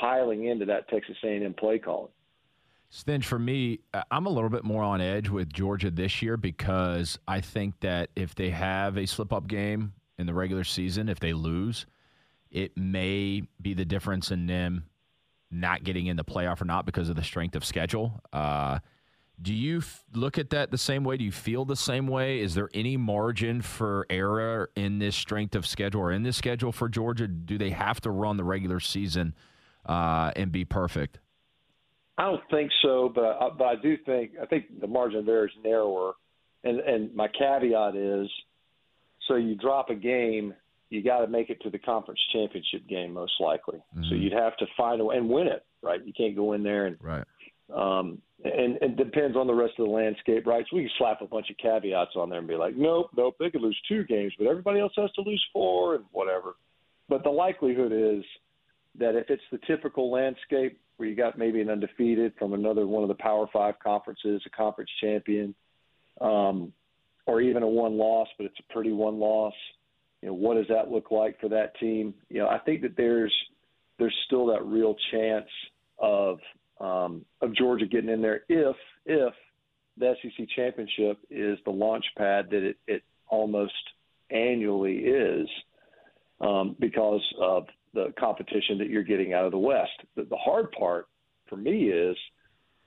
piling 0.00 0.46
into 0.46 0.64
that 0.64 0.88
Texas 0.88 1.16
A&M 1.22 1.54
play 1.54 1.78
calling. 1.78 2.10
Stinch, 2.94 3.24
for 3.24 3.40
me, 3.40 3.80
I'm 4.12 4.26
a 4.26 4.30
little 4.30 4.48
bit 4.48 4.62
more 4.62 4.84
on 4.84 5.00
edge 5.00 5.28
with 5.28 5.52
Georgia 5.52 5.90
this 5.90 6.22
year 6.22 6.36
because 6.36 7.18
I 7.26 7.40
think 7.40 7.80
that 7.80 8.10
if 8.14 8.36
they 8.36 8.50
have 8.50 8.96
a 8.96 9.04
slip 9.04 9.32
up 9.32 9.48
game 9.48 9.94
in 10.16 10.26
the 10.26 10.32
regular 10.32 10.62
season, 10.62 11.08
if 11.08 11.18
they 11.18 11.32
lose, 11.32 11.86
it 12.52 12.76
may 12.76 13.42
be 13.60 13.74
the 13.74 13.84
difference 13.84 14.30
in 14.30 14.46
them 14.46 14.84
not 15.50 15.82
getting 15.82 16.06
in 16.06 16.16
the 16.16 16.22
playoff 16.22 16.62
or 16.62 16.66
not 16.66 16.86
because 16.86 17.08
of 17.08 17.16
the 17.16 17.24
strength 17.24 17.56
of 17.56 17.64
schedule. 17.64 18.20
Uh, 18.32 18.78
do 19.42 19.52
you 19.52 19.78
f- 19.78 20.04
look 20.14 20.38
at 20.38 20.50
that 20.50 20.70
the 20.70 20.78
same 20.78 21.02
way? 21.02 21.16
Do 21.16 21.24
you 21.24 21.32
feel 21.32 21.64
the 21.64 21.74
same 21.74 22.06
way? 22.06 22.38
Is 22.38 22.54
there 22.54 22.70
any 22.74 22.96
margin 22.96 23.60
for 23.60 24.06
error 24.08 24.70
in 24.76 25.00
this 25.00 25.16
strength 25.16 25.56
of 25.56 25.66
schedule 25.66 26.00
or 26.00 26.12
in 26.12 26.22
this 26.22 26.36
schedule 26.36 26.70
for 26.70 26.88
Georgia? 26.88 27.26
Do 27.26 27.58
they 27.58 27.70
have 27.70 28.00
to 28.02 28.12
run 28.12 28.36
the 28.36 28.44
regular 28.44 28.78
season 28.78 29.34
uh, 29.84 30.30
and 30.36 30.52
be 30.52 30.64
perfect? 30.64 31.18
I 32.16 32.24
don't 32.24 32.42
think 32.50 32.70
so, 32.82 33.10
but 33.12 33.24
I, 33.24 33.48
but 33.56 33.64
I 33.64 33.74
do 33.76 33.96
think 34.06 34.32
I 34.40 34.46
think 34.46 34.80
the 34.80 34.86
margin 34.86 35.20
of 35.20 35.28
error 35.28 35.46
is 35.46 35.52
narrower, 35.64 36.12
and 36.62 36.80
and 36.80 37.14
my 37.14 37.28
caveat 37.28 37.96
is, 37.96 38.28
so 39.26 39.36
you 39.36 39.56
drop 39.56 39.90
a 39.90 39.94
game, 39.94 40.54
you 40.90 41.02
got 41.02 41.20
to 41.20 41.26
make 41.26 41.50
it 41.50 41.60
to 41.62 41.70
the 41.70 41.78
conference 41.78 42.20
championship 42.32 42.86
game 42.88 43.12
most 43.12 43.34
likely. 43.40 43.78
Mm-hmm. 43.78 44.04
So 44.08 44.14
you'd 44.14 44.32
have 44.32 44.56
to 44.58 44.66
find 44.76 45.00
a 45.00 45.04
way 45.04 45.16
and 45.16 45.28
win 45.28 45.48
it, 45.48 45.64
right? 45.82 46.00
You 46.04 46.12
can't 46.16 46.36
go 46.36 46.52
in 46.52 46.62
there 46.62 46.86
and 46.86 46.96
right. 47.00 47.24
Um, 47.74 48.20
and 48.44 48.76
it 48.82 48.96
depends 48.96 49.36
on 49.36 49.46
the 49.46 49.54
rest 49.54 49.72
of 49.78 49.86
the 49.86 49.90
landscape, 49.90 50.46
right? 50.46 50.64
So 50.68 50.76
we 50.76 50.82
can 50.82 50.90
slap 50.98 51.22
a 51.22 51.26
bunch 51.26 51.48
of 51.48 51.56
caveats 51.56 52.10
on 52.14 52.28
there 52.28 52.40
and 52.40 52.48
be 52.48 52.56
like, 52.56 52.76
nope, 52.76 53.08
nope, 53.16 53.36
they 53.40 53.50
could 53.50 53.62
lose 53.62 53.78
two 53.88 54.04
games, 54.04 54.34
but 54.38 54.46
everybody 54.46 54.80
else 54.80 54.92
has 54.96 55.10
to 55.12 55.22
lose 55.22 55.42
four 55.52 55.94
and 55.94 56.04
whatever. 56.12 56.56
But 57.08 57.24
the 57.24 57.30
likelihood 57.30 57.92
is 57.92 58.22
that 58.98 59.16
if 59.16 59.30
it's 59.30 59.42
the 59.50 59.58
typical 59.66 60.10
landscape 60.10 60.78
where 60.96 61.08
you 61.08 61.16
got 61.16 61.38
maybe 61.38 61.60
an 61.60 61.70
undefeated 61.70 62.32
from 62.38 62.52
another 62.52 62.86
one 62.86 63.02
of 63.02 63.08
the 63.08 63.14
Power 63.16 63.46
Five 63.52 63.74
conferences, 63.82 64.42
a 64.46 64.50
conference 64.50 64.90
champion, 65.00 65.54
um, 66.20 66.72
or 67.26 67.40
even 67.40 67.62
a 67.62 67.68
one 67.68 67.96
loss, 67.96 68.28
but 68.38 68.44
it's 68.44 68.58
a 68.60 68.72
pretty 68.72 68.92
one 68.92 69.18
loss. 69.18 69.54
You 70.22 70.28
know, 70.28 70.34
what 70.34 70.54
does 70.54 70.66
that 70.68 70.90
look 70.90 71.10
like 71.10 71.40
for 71.40 71.48
that 71.48 71.78
team? 71.78 72.14
You 72.28 72.40
know, 72.40 72.48
I 72.48 72.58
think 72.58 72.82
that 72.82 72.96
there's 72.96 73.34
there's 73.98 74.14
still 74.26 74.46
that 74.46 74.64
real 74.64 74.94
chance 75.10 75.48
of 75.98 76.38
um, 76.80 77.24
of 77.40 77.54
Georgia 77.54 77.86
getting 77.86 78.10
in 78.10 78.22
there 78.22 78.42
if 78.48 78.76
if 79.06 79.34
the 79.96 80.14
SEC 80.22 80.46
championship 80.56 81.18
is 81.30 81.58
the 81.64 81.70
launch 81.70 82.04
pad 82.16 82.46
that 82.50 82.62
it, 82.62 82.76
it 82.86 83.02
almost 83.28 83.72
annually 84.30 84.96
is 84.96 85.48
um, 86.40 86.76
because 86.80 87.22
of 87.40 87.66
the 87.94 88.12
competition 88.18 88.78
that 88.78 88.90
you're 88.90 89.02
getting 89.02 89.32
out 89.32 89.44
of 89.44 89.52
the 89.52 89.58
West. 89.58 89.92
The, 90.16 90.24
the 90.24 90.36
hard 90.36 90.70
part 90.72 91.06
for 91.48 91.56
me 91.56 91.84
is 91.84 92.16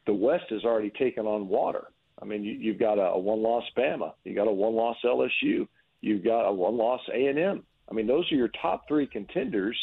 the 0.06 0.14
West 0.14 0.46
has 0.50 0.64
already 0.64 0.92
taken 0.92 1.26
on 1.26 1.48
water. 1.48 1.86
I 2.22 2.26
mean, 2.26 2.44
you, 2.44 2.54
you've 2.54 2.80
got 2.80 2.98
a, 2.98 3.12
a 3.12 3.20
one-loss 3.20 3.64
Bama, 3.78 4.14
you 4.24 4.36
got 4.36 4.48
a 4.48 4.52
one-loss 4.52 4.98
LSU, 5.04 5.68
you've 6.02 6.24
got 6.24 6.48
a 6.48 6.52
one-loss 6.52 7.02
A 7.14 7.28
and 7.28 7.40
M. 7.40 7.64
I 7.90 7.94
mean, 7.94 8.08
those 8.08 8.30
are 8.32 8.36
your 8.36 8.50
top 8.62 8.88
three 8.88 9.08
contenders 9.08 9.78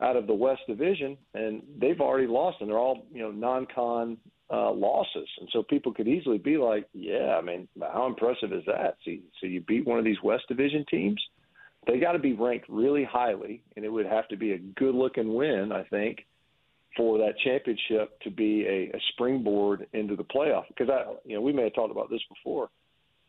out 0.00 0.16
of 0.16 0.26
the 0.26 0.34
West 0.34 0.62
Division, 0.66 1.16
and 1.34 1.62
they've 1.78 2.00
already 2.00 2.26
lost, 2.26 2.58
and 2.60 2.70
they're 2.70 2.78
all 2.78 3.06
you 3.12 3.20
know 3.20 3.30
non-con 3.30 4.16
uh, 4.50 4.70
losses, 4.72 5.28
and 5.40 5.48
so 5.52 5.62
people 5.62 5.92
could 5.92 6.08
easily 6.08 6.38
be 6.38 6.56
like, 6.56 6.86
"Yeah, 6.94 7.36
I 7.36 7.42
mean, 7.42 7.68
how 7.80 8.06
impressive 8.06 8.52
is 8.52 8.64
that?" 8.66 8.96
So, 9.04 9.10
so 9.40 9.46
you 9.46 9.60
beat 9.60 9.86
one 9.86 9.98
of 9.98 10.04
these 10.04 10.22
West 10.22 10.44
Division 10.48 10.84
teams. 10.90 11.20
They 11.86 11.98
got 11.98 12.12
to 12.12 12.18
be 12.18 12.34
ranked 12.34 12.66
really 12.68 13.04
highly, 13.04 13.62
and 13.76 13.84
it 13.84 13.88
would 13.88 14.06
have 14.06 14.28
to 14.28 14.36
be 14.36 14.52
a 14.52 14.58
good-looking 14.58 15.32
win, 15.32 15.70
I 15.72 15.84
think, 15.84 16.26
for 16.96 17.18
that 17.18 17.34
championship 17.44 18.20
to 18.22 18.30
be 18.30 18.66
a, 18.66 18.96
a 18.96 19.00
springboard 19.12 19.86
into 19.92 20.16
the 20.16 20.24
playoff. 20.24 20.64
Because 20.68 20.90
I, 20.90 21.14
you 21.24 21.36
know, 21.36 21.40
we 21.40 21.52
may 21.52 21.64
have 21.64 21.74
talked 21.74 21.92
about 21.92 22.10
this 22.10 22.20
before. 22.28 22.68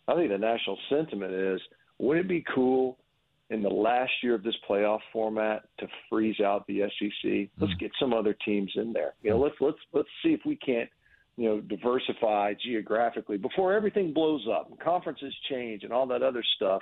I 0.07 0.15
think 0.15 0.29
the 0.31 0.37
national 0.37 0.77
sentiment 0.89 1.33
is, 1.33 1.61
wouldn't 1.99 2.25
it 2.25 2.29
be 2.29 2.43
cool 2.53 2.97
in 3.49 3.61
the 3.61 3.69
last 3.69 4.11
year 4.23 4.35
of 4.35 4.43
this 4.43 4.55
playoff 4.67 4.99
format 5.13 5.63
to 5.79 5.87
freeze 6.09 6.39
out 6.39 6.65
the 6.67 6.81
SEC? 6.99 7.11
Mm-hmm. 7.23 7.63
Let's 7.63 7.73
get 7.75 7.91
some 7.99 8.13
other 8.13 8.35
teams 8.45 8.71
in 8.75 8.91
there. 8.93 9.13
You 9.21 9.31
know, 9.31 9.35
mm-hmm. 9.37 9.43
let's 9.43 9.55
let's 9.61 9.77
let's 9.93 10.09
see 10.23 10.29
if 10.29 10.41
we 10.45 10.55
can't, 10.55 10.89
you 11.37 11.47
know, 11.47 11.61
diversify 11.61 12.53
geographically 12.63 13.37
before 13.37 13.73
everything 13.73 14.13
blows 14.13 14.47
up 14.51 14.69
and 14.69 14.79
conferences 14.79 15.33
change 15.49 15.83
and 15.83 15.93
all 15.93 16.07
that 16.07 16.23
other 16.23 16.43
stuff. 16.55 16.81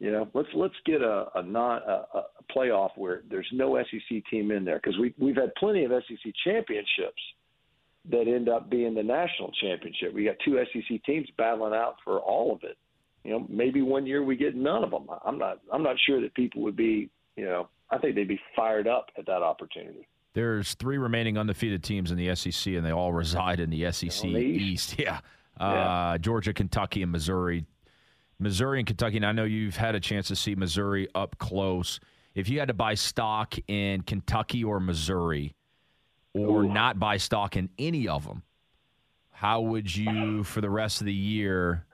You 0.00 0.10
know, 0.10 0.28
let's 0.34 0.48
let's 0.54 0.74
get 0.84 1.02
a, 1.02 1.26
a 1.34 1.42
non 1.42 1.82
a, 1.82 2.04
a 2.18 2.24
playoff 2.54 2.90
where 2.96 3.22
there's 3.30 3.48
no 3.52 3.78
SEC 3.82 4.22
team 4.30 4.50
in 4.50 4.64
there 4.64 4.80
because 4.82 4.98
we 4.98 5.14
we've 5.18 5.36
had 5.36 5.54
plenty 5.56 5.84
of 5.84 5.92
SEC 6.08 6.32
championships 6.44 7.22
that 8.10 8.26
end 8.26 8.48
up 8.48 8.68
being 8.68 8.94
the 8.94 9.02
national 9.02 9.50
championship. 9.60 10.12
We 10.12 10.24
got 10.24 10.36
two 10.44 10.58
SEC 10.72 11.02
teams 11.04 11.28
battling 11.38 11.72
out 11.72 11.96
for 12.04 12.18
all 12.18 12.52
of 12.52 12.62
it. 12.64 12.76
You 13.22 13.30
know, 13.30 13.46
maybe 13.48 13.80
one 13.80 14.04
year 14.06 14.22
we 14.22 14.36
get 14.36 14.54
none 14.54 14.84
of 14.84 14.90
them. 14.90 15.06
I'm 15.24 15.38
not 15.38 15.60
I'm 15.72 15.82
not 15.82 15.96
sure 16.06 16.20
that 16.20 16.34
people 16.34 16.62
would 16.62 16.76
be, 16.76 17.08
you 17.36 17.44
know, 17.44 17.68
I 17.90 17.98
think 17.98 18.14
they'd 18.14 18.28
be 18.28 18.40
fired 18.54 18.86
up 18.86 19.06
at 19.16 19.26
that 19.26 19.42
opportunity. 19.42 20.06
There's 20.34 20.74
three 20.74 20.98
remaining 20.98 21.38
undefeated 21.38 21.84
teams 21.84 22.10
in 22.10 22.18
the 22.18 22.34
SEC, 22.34 22.74
and 22.74 22.84
they 22.84 22.90
all 22.90 23.12
reside 23.12 23.60
in 23.60 23.70
the 23.70 23.90
SEC 23.92 24.22
the 24.22 24.36
East. 24.36 24.98
East. 24.98 24.98
Yeah. 24.98 25.20
Uh, 25.58 25.72
Yeah. 25.72 26.18
Georgia, 26.20 26.52
Kentucky, 26.52 27.02
and 27.02 27.12
Missouri. 27.12 27.64
Missouri 28.44 28.78
and 28.78 28.86
Kentucky, 28.86 29.16
and 29.16 29.26
I 29.26 29.32
know 29.32 29.44
you've 29.44 29.76
had 29.76 29.96
a 29.96 30.00
chance 30.00 30.28
to 30.28 30.36
see 30.36 30.54
Missouri 30.54 31.08
up 31.14 31.38
close. 31.38 31.98
If 32.34 32.48
you 32.48 32.60
had 32.60 32.68
to 32.68 32.74
buy 32.74 32.94
stock 32.94 33.54
in 33.66 34.02
Kentucky 34.02 34.62
or 34.62 34.78
Missouri, 34.78 35.56
or 36.34 36.62
Ooh. 36.62 36.72
not 36.72 36.98
buy 36.98 37.16
stock 37.16 37.56
in 37.56 37.70
any 37.78 38.06
of 38.06 38.26
them, 38.26 38.42
how 39.30 39.62
would 39.62 39.94
you, 39.94 40.44
for 40.44 40.60
the 40.60 40.70
rest 40.70 41.00
of 41.00 41.06
the 41.06 41.14
year, 41.14 41.86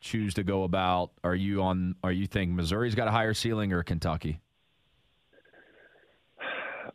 choose 0.00 0.34
to 0.34 0.42
go 0.42 0.64
about? 0.64 1.10
Are 1.22 1.34
you 1.34 1.62
on? 1.62 1.94
Are 2.02 2.12
you 2.12 2.26
think 2.26 2.52
Missouri's 2.52 2.94
got 2.94 3.06
a 3.06 3.12
higher 3.12 3.34
ceiling 3.34 3.72
or 3.72 3.82
Kentucky? 3.82 4.40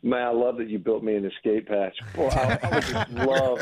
Man, 0.04 0.20
I 0.20 0.30
love 0.32 0.58
that 0.58 0.68
you 0.68 0.78
built 0.78 1.02
me 1.02 1.16
an 1.16 1.24
escape 1.24 1.66
hatch. 1.66 1.96
Boy, 2.14 2.28
I, 2.28 2.58
I 2.62 2.74
would 2.74 2.84
just 2.84 3.10
love, 3.10 3.58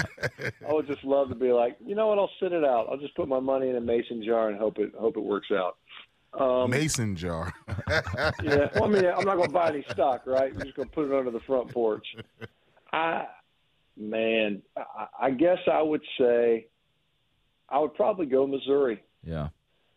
I 0.69 0.73
would 0.73 0.87
just 0.89 1.05
love 1.05 1.29
to 1.29 1.37
be 1.37 1.53
like, 1.53 1.77
you 1.87 1.95
know 1.95 2.09
what? 2.09 2.19
I'll 2.19 2.33
sit 2.41 2.53
it 2.53 2.65
out. 2.65 2.89
I'll 2.91 2.97
just 2.97 3.15
put 3.15 3.29
my 3.29 3.39
money 3.39 3.69
in 3.69 3.77
a 3.77 3.81
mason 3.81 4.25
jar 4.25 4.49
and 4.49 4.59
hope 4.59 4.79
it 4.79 4.93
hope 4.99 5.17
it 5.17 5.23
works 5.23 5.53
out. 5.53 5.77
Um, 6.39 6.71
Mason 6.71 7.15
jar. 7.15 7.53
yeah, 8.43 8.69
well, 8.75 8.85
I 8.85 8.89
mean, 8.89 9.05
I'm 9.05 9.25
not 9.25 9.37
going 9.37 9.49
to 9.49 9.53
buy 9.53 9.69
any 9.69 9.85
stock, 9.91 10.23
right? 10.27 10.53
I'm 10.53 10.63
just 10.63 10.75
going 10.75 10.89
to 10.89 10.95
put 10.95 11.07
it 11.07 11.17
under 11.17 11.31
the 11.31 11.41
front 11.41 11.71
porch. 11.73 12.07
I, 12.93 13.27
man, 13.97 14.63
I, 14.77 15.07
I 15.21 15.31
guess 15.31 15.59
I 15.71 15.81
would 15.81 16.03
say, 16.19 16.67
I 17.69 17.79
would 17.79 17.95
probably 17.95 18.27
go 18.27 18.49
Missouri. 18.49 19.01
Yeah. 19.23 19.49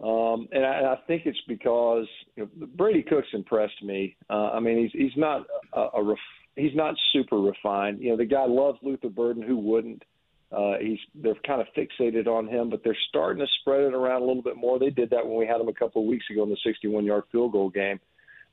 Um, 0.04 0.50
and, 0.52 0.66
I, 0.66 0.74
and 0.78 0.88
I 0.88 0.98
think 1.08 1.26
it's 1.26 1.40
because 1.48 2.06
you 2.36 2.50
know, 2.58 2.68
Brady 2.76 3.02
Cook's 3.02 3.30
impressed 3.34 3.82
me. 3.82 4.18
Uh, 4.30 4.52
I 4.52 4.60
mean, 4.60 4.78
he's 4.78 4.92
he's 4.92 5.18
not 5.18 5.48
a, 5.76 5.88
a 5.96 6.04
ref, 6.04 6.18
he's 6.56 6.76
not 6.76 6.96
super 7.14 7.38
refined. 7.40 8.00
You 8.02 8.12
know, 8.12 8.18
the 8.18 8.26
guy 8.26 8.46
loves 8.46 8.80
Luther 8.82 9.10
Burden. 9.10 9.44
Who 9.44 9.58
wouldn't? 9.58 10.04
Uh, 10.52 10.74
he's 10.80 11.00
they're 11.16 11.36
kind 11.46 11.62
of 11.62 11.68
fixated 11.76 12.28
on 12.28 12.48
him, 12.48 12.70
but 12.70 12.84
they're 12.84 12.98
starting 13.10 13.46
to 13.46 13.52
spread 13.62 13.82
it 13.82 13.94
around 13.94 14.22
a 14.22 14.26
little 14.26 14.44
bit 14.44 14.56
more. 14.56 14.80
They 14.80 14.90
did 14.90 15.10
that 15.10 15.26
when 15.26 15.38
we 15.38 15.48
had 15.48 15.60
him 15.60 15.68
a 15.68 15.74
couple 15.74 16.02
of 16.02 16.08
weeks 16.08 16.26
ago 16.32 16.44
in 16.44 16.50
the 16.50 16.58
61-yard 16.66 17.24
field 17.32 17.52
goal 17.52 17.70
game. 17.70 18.00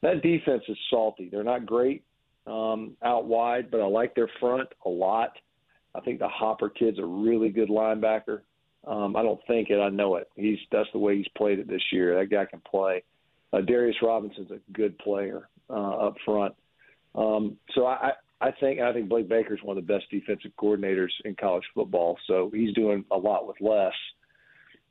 That 0.01 0.23
defense 0.23 0.65
is 0.69 0.77
salty. 0.91 1.29
They're 1.31 1.45
not 1.45 1.65
great 1.65 2.03
um, 2.47 2.97
out 3.03 3.27
wide, 3.27 3.71
but 3.71 3.81
I 3.81 3.87
like 3.87 4.15
their 4.15 4.31
front 4.41 4.69
a 4.85 4.89
lot. 4.89 5.33
I 5.95 6.01
think 6.01 6.19
the 6.19 6.29
Hopper 6.29 6.71
kid's 6.71 6.99
a 6.99 7.05
really 7.05 7.51
good 7.51 7.69
linebacker. 7.69 8.41
Um, 8.87 9.15
I 9.15 9.23
don't 9.23 9.41
think 9.47 9.71
it. 9.71 9.79
I 9.79 9.91
know 9.91 10.17
it. 10.17 10.29
He's 10.35 10.59
that's 10.73 10.89
the 10.93 10.99
way 10.99 11.17
he's 11.17 11.29
played 11.37 11.59
it 11.59 11.69
this 11.69 11.83
year. 11.93 12.19
That 12.19 12.31
guy 12.31 12.47
can 12.47 12.61
play. 12.61 13.05
Uh, 13.53 13.61
Darius 13.61 13.97
Robinson's 14.03 14.51
a 14.51 14.59
good 14.73 14.99
player 14.99 15.49
uh, 15.71 16.07
up 16.07 16.17
front. 16.25 16.55
Um, 17.15 17.59
so 17.75 17.87
I, 17.87 18.13
I 18.41 18.51
think 18.51 18.81
I 18.81 18.93
think 18.93 19.09
Blake 19.09 19.29
Baker's 19.29 19.61
one 19.63 19.79
of 19.79 19.87
the 19.87 19.93
best 19.93 20.11
defensive 20.11 20.51
coordinators 20.59 21.11
in 21.25 21.37
college 21.37 21.65
football. 21.75 22.19
So 22.27 22.51
he's 22.53 22.75
doing 22.75 23.05
a 23.11 23.17
lot 23.17 23.47
with 23.47 23.61
less. 23.61 23.95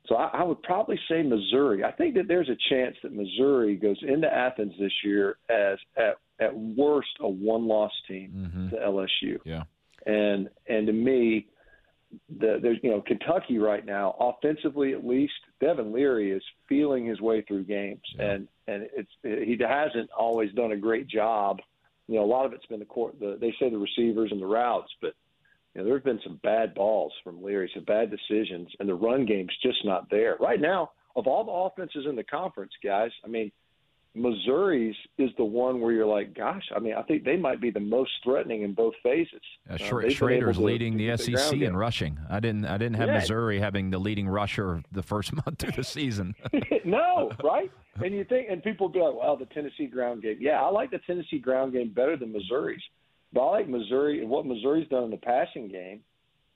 So 0.06 0.16
I, 0.16 0.40
I 0.40 0.42
would 0.42 0.62
probably 0.62 0.98
say 1.08 1.22
Missouri. 1.22 1.84
I 1.84 1.92
think 1.92 2.14
that 2.14 2.26
there's 2.28 2.48
a 2.48 2.56
chance 2.70 2.96
that 3.02 3.12
Missouri 3.12 3.76
goes 3.76 3.98
into 4.02 4.32
Athens 4.32 4.72
this 4.78 4.92
year 5.04 5.36
as 5.50 5.78
at 5.96 6.16
at 6.40 6.56
worst 6.56 7.10
a 7.20 7.28
one-loss 7.28 7.92
team 8.08 8.70
to 8.70 8.76
LSU. 8.76 9.38
Yeah. 9.44 9.64
And 10.06 10.48
and 10.66 10.86
to 10.86 10.92
me, 10.92 11.46
the, 12.38 12.58
there's 12.60 12.78
you 12.82 12.90
know 12.90 13.00
Kentucky 13.00 13.58
right 13.58 13.84
now 13.84 14.16
offensively 14.18 14.92
at 14.92 15.06
least 15.06 15.34
Devin 15.60 15.92
Leary 15.92 16.32
is 16.32 16.42
feeling 16.68 17.06
his 17.06 17.20
way 17.20 17.42
through 17.42 17.64
games 17.64 18.02
and 18.18 18.48
and 18.66 18.88
it's 18.94 19.10
he 19.22 19.56
hasn't 19.62 20.10
always 20.16 20.52
done 20.52 20.72
a 20.72 20.76
great 20.76 21.06
job. 21.06 21.60
You 22.08 22.16
know 22.16 22.24
a 22.24 22.26
lot 22.26 22.46
of 22.46 22.52
it's 22.52 22.66
been 22.66 22.80
the 22.80 22.84
court 22.84 23.18
the 23.20 23.38
they 23.40 23.54
say 23.60 23.70
the 23.70 23.78
receivers 23.78 24.30
and 24.32 24.40
the 24.42 24.46
routes, 24.46 24.92
but 25.00 25.14
you 25.74 25.80
know 25.80 25.86
there's 25.86 26.02
been 26.02 26.20
some 26.24 26.40
bad 26.42 26.74
balls 26.74 27.12
from 27.24 27.42
Leary, 27.42 27.70
some 27.74 27.84
bad 27.84 28.10
decisions, 28.10 28.68
and 28.80 28.88
the 28.88 28.94
run 28.94 29.24
game's 29.24 29.56
just 29.62 29.84
not 29.84 30.10
there 30.10 30.36
right 30.40 30.60
now. 30.60 30.90
Of 31.16 31.26
all 31.26 31.44
the 31.44 31.52
offenses 31.52 32.06
in 32.08 32.16
the 32.16 32.24
conference, 32.24 32.72
guys, 32.82 33.10
I 33.24 33.28
mean 33.28 33.52
Missouri's 34.14 34.94
is 35.16 35.30
the 35.38 35.44
one 35.44 35.80
where 35.80 35.90
you're 35.92 36.04
like, 36.06 36.34
gosh, 36.34 36.62
I 36.76 36.78
mean, 36.80 36.92
I 36.94 37.02
think 37.02 37.24
they 37.24 37.36
might 37.38 37.62
be 37.62 37.70
the 37.70 37.80
most 37.80 38.10
threatening 38.22 38.62
in 38.62 38.74
both 38.74 38.92
phases. 39.02 39.40
Uh, 39.70 39.74
Uh, 39.74 39.76
Schra- 39.78 40.10
Schrader's 40.10 40.56
to 40.58 40.62
leading 40.62 40.98
the 40.98 41.16
SEC 41.16 41.62
in 41.62 41.74
rushing. 41.74 42.18
I 42.28 42.38
didn't. 42.40 42.66
I 42.66 42.76
didn't 42.76 42.96
have 42.96 43.08
Yeah. 43.08 43.20
Missouri 43.20 43.58
having 43.58 43.88
the 43.90 43.98
leading 43.98 44.28
rusher 44.28 44.82
the 44.92 45.02
first 45.02 45.32
month 45.46 45.62
of 45.64 45.74
the 45.76 45.84
season. 45.84 46.34
no, 46.84 47.30
right? 47.44 47.70
And 48.02 48.14
you 48.14 48.24
think, 48.24 48.48
and 48.50 48.62
people 48.62 48.88
be 48.88 49.00
like, 49.00 49.14
"Well, 49.14 49.36
the 49.36 49.46
Tennessee 49.46 49.86
ground 49.86 50.22
game." 50.22 50.38
Yeah, 50.40 50.62
I 50.62 50.68
like 50.70 50.90
the 50.90 51.00
Tennessee 51.06 51.38
ground 51.38 51.72
game 51.72 51.90
better 51.90 52.16
than 52.16 52.32
Missouri's, 52.32 52.82
but 53.32 53.40
I 53.40 53.50
like 53.50 53.68
Missouri 53.68 54.20
and 54.20 54.30
what 54.30 54.46
Missouri's 54.46 54.88
done 54.88 55.04
in 55.04 55.10
the 55.10 55.18
passing 55.18 55.68
game, 55.68 56.00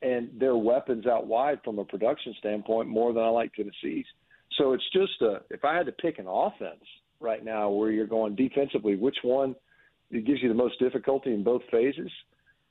and 0.03 0.31
their 0.39 0.57
weapons 0.57 1.07
out 1.07 1.27
wide 1.27 1.61
from 1.65 1.79
a 1.79 1.85
production 1.85 2.35
standpoint 2.39 2.89
more 2.89 3.13
than 3.13 3.23
I 3.23 3.29
like 3.29 3.53
Tennessee's. 3.55 4.07
So 4.57 4.73
it's 4.73 4.89
just 4.93 5.21
a, 5.23 5.43
if 5.51 5.65
I 5.65 5.77
had 5.77 5.87
to 5.87 5.93
pick 5.93 6.19
an 6.19 6.27
offense 6.29 6.85
right 7.21 7.45
now 7.45 7.71
where 7.71 7.91
you're 7.91 8.07
going 8.07 8.35
defensively, 8.35 8.97
which 8.97 9.19
one 9.23 9.55
it 10.11 10.25
gives 10.25 10.43
you 10.43 10.49
the 10.49 10.55
most 10.55 10.79
difficulty 10.79 11.33
in 11.33 11.43
both 11.43 11.63
phases? 11.71 12.11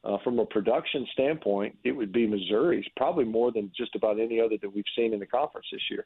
Uh, 0.03 0.17
from 0.23 0.37
a 0.37 0.45
production 0.45 1.05
standpoint, 1.13 1.75
it 1.83 1.91
would 1.91 2.11
be 2.11 2.27
Missouri's, 2.27 2.85
probably 2.95 3.25
more 3.25 3.51
than 3.51 3.71
just 3.75 3.95
about 3.95 4.19
any 4.19 4.39
other 4.39 4.55
that 4.61 4.71
we've 4.71 4.85
seen 4.95 5.13
in 5.13 5.19
the 5.19 5.25
conference 5.25 5.65
this 5.71 5.81
year. 5.89 6.05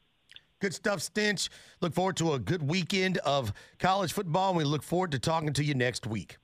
Good 0.60 0.74
stuff, 0.74 1.00
Stinch. 1.00 1.48
Look 1.80 1.94
forward 1.94 2.16
to 2.18 2.34
a 2.34 2.38
good 2.38 2.68
weekend 2.68 3.18
of 3.18 3.52
college 3.78 4.12
football, 4.12 4.50
and 4.50 4.58
we 4.58 4.64
look 4.64 4.82
forward 4.82 5.12
to 5.12 5.18
talking 5.18 5.52
to 5.54 5.64
you 5.64 5.74
next 5.74 6.06
week. 6.06 6.36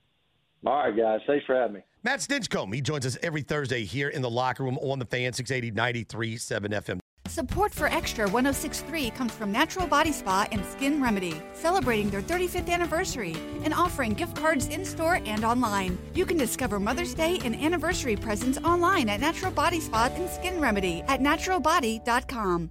All 0.64 0.74
right, 0.74 0.96
guys. 0.96 1.20
Thanks 1.26 1.44
for 1.44 1.54
having 1.54 1.74
me. 1.74 1.80
Matt 2.02 2.20
Stinchcomb, 2.20 2.74
he 2.74 2.80
joins 2.80 3.04
us 3.04 3.18
every 3.22 3.42
Thursday 3.42 3.84
here 3.84 4.08
in 4.08 4.22
the 4.22 4.30
locker 4.30 4.64
room 4.64 4.78
on 4.78 4.98
the 4.98 5.04
fan 5.04 5.32
680 5.32 5.76
93.7 5.76 6.68
FM. 6.70 7.00
Support 7.28 7.74
for 7.74 7.88
Extra 7.88 8.24
1063 8.24 9.10
comes 9.10 9.32
from 9.32 9.50
Natural 9.50 9.86
Body 9.86 10.12
Spa 10.12 10.46
and 10.52 10.64
Skin 10.64 11.02
Remedy, 11.02 11.42
celebrating 11.54 12.08
their 12.08 12.22
35th 12.22 12.70
anniversary 12.70 13.34
and 13.64 13.74
offering 13.74 14.12
gift 14.12 14.36
cards 14.36 14.68
in 14.68 14.84
store 14.84 15.20
and 15.26 15.44
online. 15.44 15.98
You 16.14 16.24
can 16.24 16.38
discover 16.38 16.78
Mother's 16.78 17.14
Day 17.14 17.40
and 17.44 17.56
anniversary 17.56 18.16
presents 18.16 18.58
online 18.58 19.08
at 19.08 19.20
Natural 19.20 19.50
Body 19.50 19.80
Spa 19.80 20.08
and 20.14 20.30
Skin 20.30 20.60
Remedy 20.60 21.02
at 21.08 21.20
naturalbody.com. 21.20 22.70